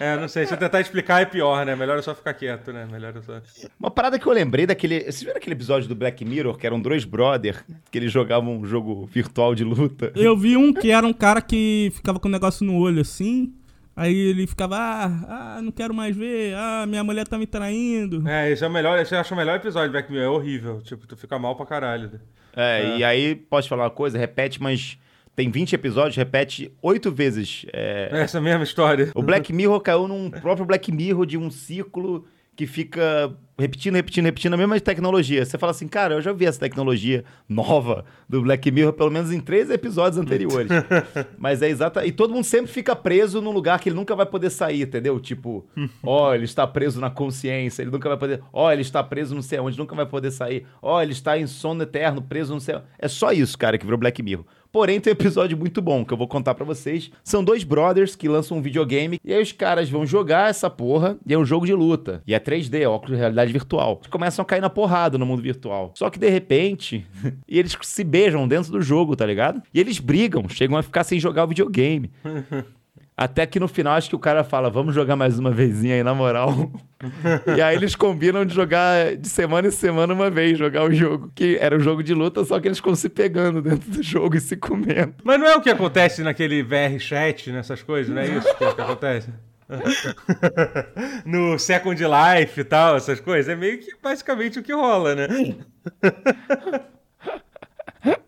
[0.00, 1.74] É, não sei, se eu tentar explicar é pior, né?
[1.74, 2.86] Melhor eu só ficar quieto, né?
[2.90, 3.40] Melhor eu só...
[3.80, 5.00] Uma parada que eu lembrei daquele.
[5.00, 8.64] Vocês viram aquele episódio do Black Mirror, que eram dois brother, que eles jogavam um
[8.64, 10.12] jogo virtual de luta?
[10.14, 13.52] Eu vi um que era um cara que ficava com um negócio no olho assim.
[13.96, 18.28] Aí ele ficava, ah, ah, não quero mais ver, ah, minha mulher tá me traindo.
[18.28, 20.80] É, esse é o melhor, esse eu acho o melhor episódio, Black Mirror, é horrível,
[20.82, 22.20] tipo, tu fica mal pra caralho.
[22.58, 24.18] É, e aí, posso falar uma coisa?
[24.18, 24.98] Repete, mas
[25.36, 27.64] tem 20 episódios, repete oito vezes.
[27.72, 29.12] É, Essa mesma história.
[29.14, 32.26] O Black Mirror caiu num próprio Black Mirror de um ciclo
[32.58, 35.44] que fica repetindo, repetindo, repetindo a mesma tecnologia.
[35.44, 39.30] Você fala assim, cara, eu já vi essa tecnologia nova do Black Mirror pelo menos
[39.30, 40.68] em três episódios anteriores.
[41.38, 42.04] Mas é exata.
[42.04, 45.20] E todo mundo sempre fica preso num lugar que ele nunca vai poder sair, entendeu?
[45.20, 45.64] Tipo,
[46.02, 48.42] ó, ele está preso na consciência, ele nunca vai poder.
[48.52, 50.66] Ó, ele está preso não sei onde, nunca vai poder sair.
[50.82, 52.86] Ó, ele está em sono eterno, preso não sei onde.
[52.98, 54.44] É só isso, cara, que virou Black Mirror.
[54.78, 57.10] Porém, tem um episódio muito bom que eu vou contar pra vocês.
[57.24, 61.18] São dois brothers que lançam um videogame e aí os caras vão jogar essa porra
[61.26, 62.22] e é um jogo de luta.
[62.24, 63.96] E é 3D, óculos de realidade virtual.
[64.00, 65.90] Eles começam a cair na porrada no mundo virtual.
[65.96, 67.04] Só que de repente,
[67.48, 69.60] e eles se beijam dentro do jogo, tá ligado?
[69.74, 72.12] E eles brigam, chegam a ficar sem jogar o videogame.
[73.18, 76.04] Até que no final acho que o cara fala, vamos jogar mais uma vezinha aí,
[76.04, 76.70] na moral.
[77.56, 81.28] e aí eles combinam de jogar de semana em semana uma vez, jogar o jogo.
[81.34, 84.36] Que era um jogo de luta, só que eles ficam se pegando dentro do jogo
[84.36, 85.14] e se comendo.
[85.24, 88.62] Mas não é o que acontece naquele VR chat, nessas coisas, não é isso que,
[88.62, 89.30] é que acontece?
[91.26, 93.48] no Second Life e tal, essas coisas.
[93.48, 95.26] É meio que basicamente o que rola, né?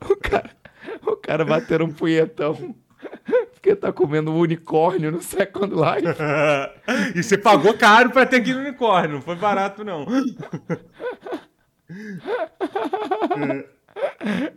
[0.01, 0.51] O cara,
[1.07, 2.75] o cara bateram um punhetão.
[3.61, 6.17] Porque tá comendo um unicórnio no Second Life.
[7.15, 10.07] e você pagou caro pra ter aquele unicórnio, não foi barato, não.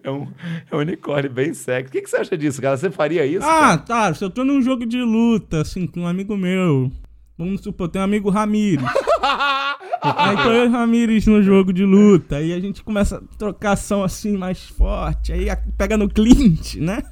[0.03, 0.27] É um,
[0.71, 1.89] é um unicórnio bem sexy.
[1.89, 2.77] O que, que você acha disso, cara?
[2.77, 3.45] Você faria isso?
[3.45, 3.77] Ah, cara?
[3.79, 6.89] tá, se eu tô num jogo de luta, assim, com um amigo meu.
[7.37, 8.85] Vamos supor, tem um amigo Ramires.
[10.01, 12.37] Aí tô eu e o Ramires no jogo de luta.
[12.37, 15.33] Aí a gente começa a trocação assim mais forte.
[15.33, 17.03] Aí pega no Clint, né?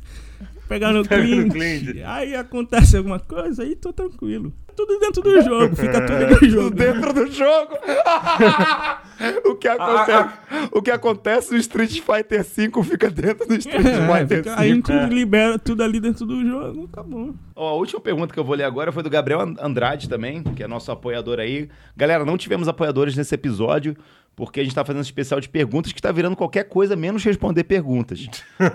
[0.71, 2.01] Pegar no cliente.
[2.05, 4.53] Aí acontece alguma coisa, aí tô tranquilo.
[4.75, 6.69] Tudo dentro do jogo, fica tudo dentro do jogo.
[6.71, 7.73] Dentro do jogo.
[9.45, 10.29] o, que acontece,
[10.71, 14.65] o que acontece no Street Fighter V fica dentro do Street É, Fighter fica- a
[14.65, 15.05] gente V.
[15.07, 17.35] libera tudo ali dentro do jogo, acabou.
[17.55, 20.41] Ó, a última pergunta que eu vou ler agora foi do Gabriel And- Andrade também,
[20.41, 21.69] que é nosso apoiador aí.
[21.95, 23.95] Galera, não tivemos apoiadores nesse episódio,
[24.35, 27.23] porque a gente tá fazendo um especial de perguntas que tá virando qualquer coisa menos
[27.23, 28.27] responder perguntas.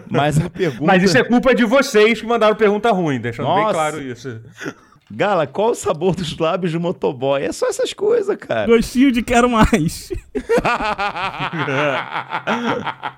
[0.09, 0.87] Mas a pergunta.
[0.87, 3.75] Mas isso é culpa de vocês que mandaram pergunta ruim, deixando bem Nossa.
[3.75, 4.41] claro isso.
[5.11, 7.43] Gala, qual o sabor dos lábios do motoboy?
[7.43, 8.67] É só essas coisas, cara.
[8.67, 10.13] Gostinho de quero mais.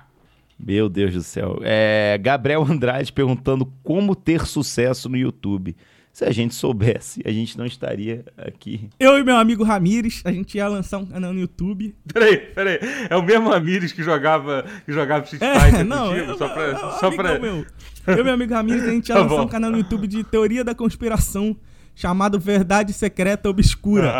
[0.59, 1.59] Meu Deus do céu.
[1.63, 5.75] É, Gabriel Andrade perguntando como ter sucesso no YouTube.
[6.19, 8.89] Se a gente soubesse, a gente não estaria aqui.
[8.99, 11.95] Eu e meu amigo Ramires, a gente ia lançar um canal no YouTube.
[12.13, 12.77] Peraí, peraí.
[13.09, 16.31] É o mesmo Amires que jogava, que jogava Street É, Fighter não, contigo?
[16.31, 16.61] eu, só pra...
[16.63, 17.39] eu- só pra...
[17.39, 17.65] meu.
[18.05, 19.43] Eu e meu amigo Ramires, a gente ia Tá lançar bom.
[19.43, 21.55] um canal no YouTube de teoria da conspiração
[21.95, 24.11] chamado Verdade Secreta Obscura.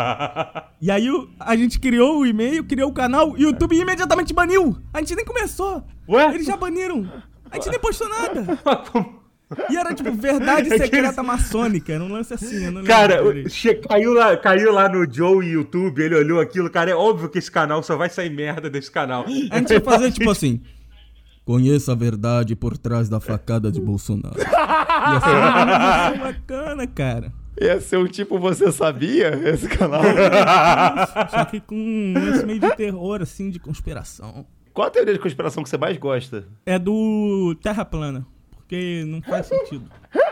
[0.80, 1.06] E aí
[1.38, 4.78] a gente criou o e-mail, criou o canal e o YouTube imediatamente baniu.
[4.94, 5.84] A gente nem começou.
[6.08, 6.32] Ué?
[6.34, 7.06] Eles já baniram.
[7.50, 8.58] A gente nem postou nada.
[9.68, 11.92] E era tipo Verdade Secreta Maçônica.
[11.92, 13.20] Era um lance assim, eu não lembro Cara,
[13.88, 17.50] caiu lá, caiu lá no Joe YouTube, ele olhou aquilo, cara, é óbvio que esse
[17.50, 19.24] canal só vai sair merda desse canal.
[19.50, 20.60] A gente ia fazer tipo assim.
[21.44, 24.38] Conheça a verdade por trás da facada de Bolsonaro.
[24.38, 27.32] Ia ser uma coisa bacana, cara.
[27.60, 29.30] Ia ser um tipo Você Sabia?
[29.48, 30.02] Esse canal.
[31.28, 34.46] Só que com um lance meio de terror, assim, de conspiração.
[34.72, 36.46] Qual a teoria de conspiração que você mais gosta?
[36.64, 38.24] É do Terra Plana.
[38.70, 39.90] Porque não faz sentido.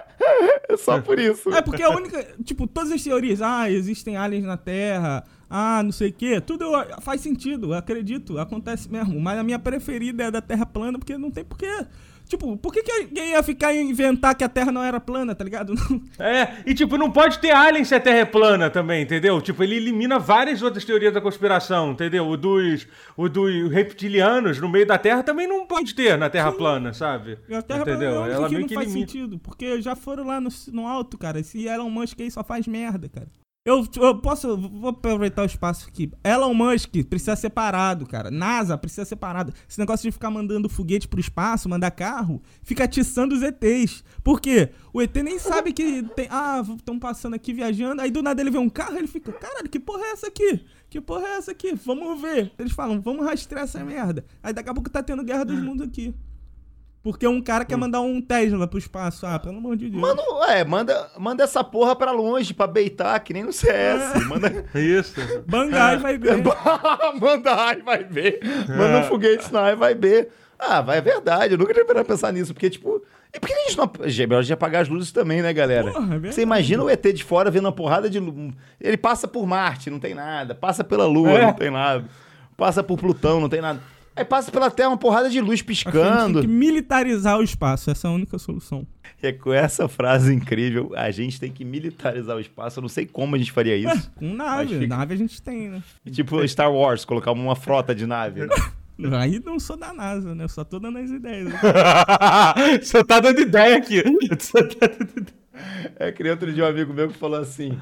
[0.68, 1.48] É só por isso.
[1.50, 2.22] É porque a única.
[2.44, 3.40] Tipo, todas as teorias.
[3.40, 5.24] Ah, existem aliens na Terra.
[5.48, 6.40] Ah, não sei o quê.
[6.40, 6.66] Tudo
[7.00, 8.38] faz sentido, acredito.
[8.38, 9.18] Acontece mesmo.
[9.18, 11.86] Mas a minha preferida é a da Terra plana, porque não tem porquê.
[12.28, 15.34] Tipo, por que, que alguém ia ficar e inventar que a Terra não era plana,
[15.34, 15.74] tá ligado?
[15.74, 19.40] Não- É, e tipo, não pode ter alien se a Terra é plana também, entendeu?
[19.40, 22.26] Tipo, ele elimina várias outras teorias da conspiração, entendeu?
[22.28, 22.86] O dos,
[23.16, 27.38] o dos reptilianos no meio da Terra também não pode ter na Terra plana, sabe?
[27.48, 28.12] E a Terra entendeu?
[28.12, 29.06] plana é Ela que não que faz elimina.
[29.06, 29.38] sentido.
[29.38, 31.40] Porque já foram lá no, no alto, cara.
[31.40, 33.28] Esse Elon Musk aí só faz merda, cara.
[33.68, 34.56] Eu, eu posso.
[34.56, 36.10] Vou aproveitar o espaço aqui.
[36.24, 38.30] Elon Musk precisa ser parado, cara.
[38.30, 39.52] NASA precisa ser parado.
[39.68, 44.02] Esse negócio de ficar mandando foguete pro espaço, mandar carro, fica atiçando os ETs.
[44.24, 44.70] Por quê?
[44.90, 46.26] O ET nem sabe que tem.
[46.30, 48.00] Ah, estão passando aqui viajando.
[48.00, 50.64] Aí do nada ele vê um carro ele fica: Caralho, que porra é essa aqui?
[50.88, 51.74] Que porra é essa aqui?
[51.74, 52.50] Vamos ver.
[52.58, 54.24] Eles falam: Vamos rastrear essa merda.
[54.42, 56.14] Aí daqui a pouco tá tendo guerra dos mundos aqui.
[57.02, 59.24] Porque um cara quer mandar um Tesla pro espaço.
[59.24, 60.00] Ah, pelo amor de Deus.
[60.02, 64.24] Mano, é, manda, manda essa porra pra longe, pra beitar, que nem no CS.
[64.28, 65.14] Manda, Isso.
[65.46, 66.42] Bangai vai ver.
[67.20, 68.40] manda A e vai ver.
[68.68, 70.28] Manda um foguete na vai ver.
[70.58, 71.54] Ah, vai, é verdade.
[71.54, 73.00] Eu nunca tinha parado pensar nisso, porque, tipo.
[73.32, 73.90] E por que a gente não.
[74.26, 75.92] Melhor de apagar as luzes também, né, galera?
[75.92, 76.32] Porra, é.
[76.32, 78.18] Você imagina o ET de fora vendo uma porrada de.
[78.80, 80.54] Ele passa por Marte, não tem nada.
[80.54, 81.42] Passa pela Lua, É.
[81.46, 82.04] não tem nada.
[82.56, 83.80] Passa por Plutão, não tem nada.
[84.18, 86.40] Aí passa pela Terra uma porrada de luz que a gente piscando.
[86.40, 87.90] tem que militarizar o espaço.
[87.90, 88.86] Essa é a única solução.
[89.22, 92.78] E é com essa frase incrível, a gente tem que militarizar o espaço.
[92.78, 94.10] Eu não sei como a gente faria isso.
[94.16, 94.78] Com nave.
[94.78, 95.82] Fica- Nave a gente tem, né?
[96.12, 98.42] tipo Star Wars, colocar uma frota de nave.
[98.42, 98.48] né?
[99.18, 100.42] Aí não sou da NASA, né?
[100.44, 101.46] Eu só tô dando as ideias.
[101.48, 101.60] né?
[102.82, 104.02] Só tá dando ideia aqui.
[104.40, 105.38] Só tá dando ideia.
[105.96, 107.78] É que nem outro dia um amigo meu que falou assim: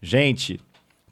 [0.00, 0.60] Gente,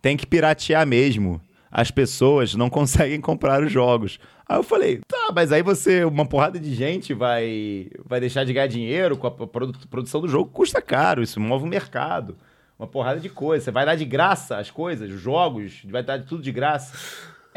[0.01, 1.41] tem que piratear mesmo.
[1.71, 4.19] As pessoas não conseguem comprar os jogos.
[4.49, 8.53] Aí eu falei, tá, mas aí você, uma porrada de gente vai, vai deixar de
[8.53, 12.37] ganhar dinheiro com a produ- produção do jogo, custa caro, isso move o mercado.
[12.79, 13.65] Uma porrada de coisa.
[13.65, 16.97] Você vai dar de graça as coisas, os jogos, vai dar tudo de graça.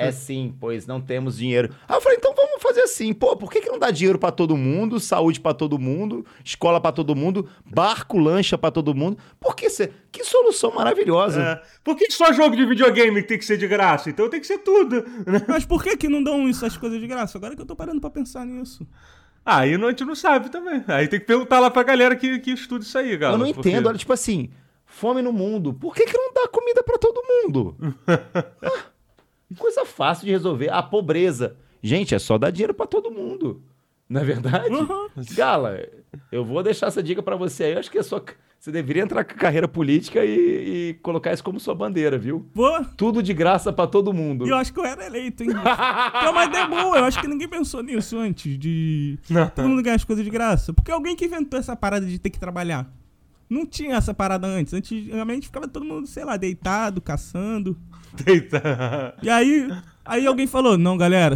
[0.07, 1.73] É sim, pois não temos dinheiro.
[1.87, 4.31] Aí eu falei, então vamos fazer assim, pô, por que, que não dá dinheiro pra
[4.31, 9.17] todo mundo, saúde pra todo mundo, escola pra todo mundo, barco, lancha pra todo mundo?
[9.39, 9.91] Por que cê...
[10.11, 11.41] Que solução maravilhosa.
[11.41, 11.61] É.
[11.83, 14.09] Por que só jogo de videogame tem que ser de graça?
[14.09, 15.03] Então tem que ser tudo.
[15.25, 15.41] né?
[15.47, 17.37] Mas por que que não dão isso, essas coisas de graça?
[17.37, 18.85] Agora que eu tô parando pra pensar nisso.
[19.45, 20.83] Aí não- a gente não sabe também.
[20.87, 23.33] Aí tem que perguntar lá pra galera que, que estuda isso aí, galera.
[23.35, 24.49] eu não entendo, olha, tipo assim,
[24.85, 27.75] fome no mundo, por que, que não dá comida pra todo mundo?
[28.61, 28.90] Ah,
[29.57, 30.69] coisa fácil de resolver.
[30.69, 31.55] A pobreza.
[31.81, 33.61] Gente, é só dar dinheiro pra todo mundo.
[34.07, 34.69] Não é verdade?
[34.73, 35.07] Uhum.
[35.35, 35.79] Gala,
[36.31, 37.73] eu vou deixar essa dica pra você aí.
[37.73, 38.21] Eu acho que é só.
[38.59, 42.45] Você deveria entrar com a carreira política e, e colocar isso como sua bandeira, viu?
[42.53, 42.85] Vou.
[42.95, 44.45] Tudo de graça pra todo mundo.
[44.45, 45.49] Eu acho que eu era eleito, hein?
[46.23, 46.97] é uma ideia boa.
[46.97, 49.49] Eu acho que ninguém pensou nisso antes de Não.
[49.49, 50.73] todo mundo ganhar as coisas de graça.
[50.73, 52.87] Porque alguém que inventou essa parada de ter que trabalhar.
[53.49, 54.73] Não tinha essa parada antes.
[54.73, 57.77] Antigamente ficava todo mundo, sei lá, deitado, caçando.
[58.13, 59.15] Deita.
[59.21, 59.67] E aí,
[60.05, 61.35] aí alguém falou: Não, galera,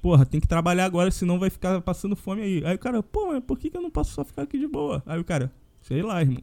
[0.00, 2.62] porra, tem que trabalhar agora, senão vai ficar passando fome aí.
[2.64, 4.66] Aí o cara, pô, mas por que, que eu não posso só ficar aqui de
[4.66, 5.02] boa?
[5.06, 5.52] Aí o cara,
[5.82, 6.42] sei lá, irmão.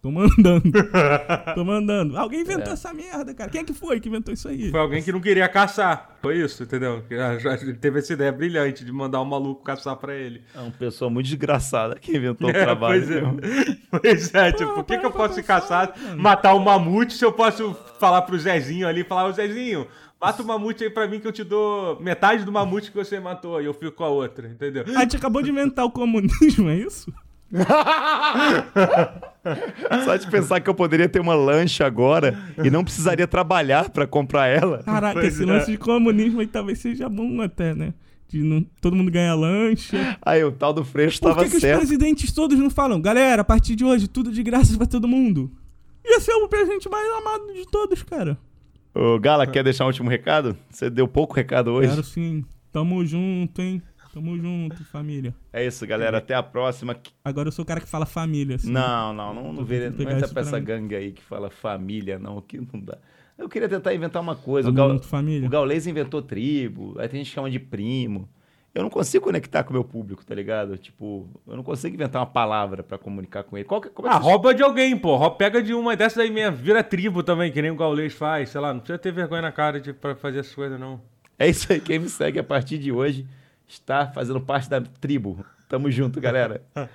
[0.00, 0.62] Tô mandando.
[1.56, 2.16] Tô mandando.
[2.16, 2.72] Alguém inventou É.
[2.74, 3.50] essa merda, cara.
[3.50, 4.70] Quem é que foi que inventou isso aí?
[4.70, 6.16] Foi alguém que não queria caçar.
[6.22, 7.02] Foi isso, entendeu?
[7.10, 10.42] Ele teve essa ideia brilhante de mandar um maluco caçar pra ele.
[10.54, 13.04] É uma pessoa muito desgraçada que inventou o É, trabalho.
[13.04, 13.76] pois é.
[14.00, 16.22] Pois é, tipo, por que, que eu posso caçar, mano.
[16.22, 19.88] matar um mamute se eu posso falar pro Zezinho ali, falar, ô Zezinho,
[20.20, 23.18] mata o mamute aí pra mim que eu te dou metade do mamute que você
[23.18, 24.84] matou e eu fico com a outra, entendeu?
[24.94, 27.12] A gente acabou de inventar o comunismo, é isso?
[30.04, 34.06] Só de pensar que eu poderia ter uma lancha agora e não precisaria trabalhar pra
[34.06, 34.82] comprar ela.
[34.82, 35.46] Caraca, Pois esse é.
[35.46, 37.94] lance de comunismo aí talvez seja bom até, né?
[38.28, 40.18] De não, todo mundo ganhar lancha.
[40.20, 41.78] Aí o tal do Freixo Por tava que, que os certo.
[41.78, 45.50] presidentes todos não falam, galera, a partir de hoje, tudo de graça pra todo mundo?
[46.04, 48.36] Ia ser o presidente mais amado de todos, cara.
[48.94, 50.56] Ô, Gala, quer deixar um último recado?
[50.68, 51.88] Você deu pouco recado hoje.
[51.88, 52.44] Quero sim.
[52.70, 53.82] Tamo junto, hein?
[54.18, 55.32] Tamo junto, família.
[55.52, 56.18] É isso, galera.
[56.18, 56.96] Até a próxima.
[57.24, 58.68] Agora eu sou o cara que fala família, assim.
[58.72, 60.64] Não, não, não, não, vê, tentando não entra pra essa mim.
[60.64, 62.98] gangue aí que fala família, não, que não dá.
[63.38, 64.72] Eu queria tentar inventar uma coisa.
[64.72, 65.46] Tamo O, junto, família.
[65.46, 68.28] o Gaulês inventou tribo, aí tem gente que chama de primo.
[68.74, 70.76] Eu não consigo conectar com o meu público, tá ligado?
[70.76, 73.64] Tipo, eu não consigo inventar uma palavra pra comunicar com ele.
[73.64, 75.30] Qual que, como é que Ah, vocês- rouba de alguém, pô.
[75.30, 76.56] Pega de uma dessas aí mesmo.
[76.56, 78.48] Vira tribo também, que nem o Gaulês faz.
[78.50, 81.00] Sei lá, não precisa ter vergonha na cara de, pra fazer essas coisas, não.
[81.38, 83.24] É isso aí, quem me segue a partir de hoje
[83.68, 85.44] está fazendo parte da tribo.
[85.68, 86.62] Tamo junto, galera.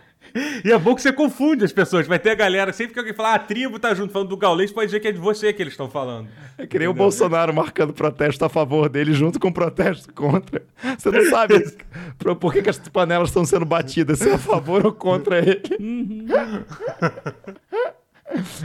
[0.63, 2.07] E é bom que você confunde as pessoas.
[2.07, 4.37] Vai ter a galera, sempre que alguém falar, ah, a tribo tá junto falando do
[4.37, 6.27] Gaulês, pode dizer que é de você que eles estão falando.
[6.57, 10.63] É que nem o Bolsonaro marcando protesto a favor dele junto com protesto contra.
[10.97, 11.63] Você não sabe
[12.39, 15.61] por, que, que as panelas estão sendo batidas, se é a favor ou contra ele.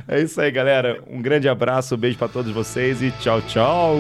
[0.06, 1.02] É isso aí, galera.
[1.06, 3.96] Um grande abraço, um beijo pra todos vocês e tchau, tchau.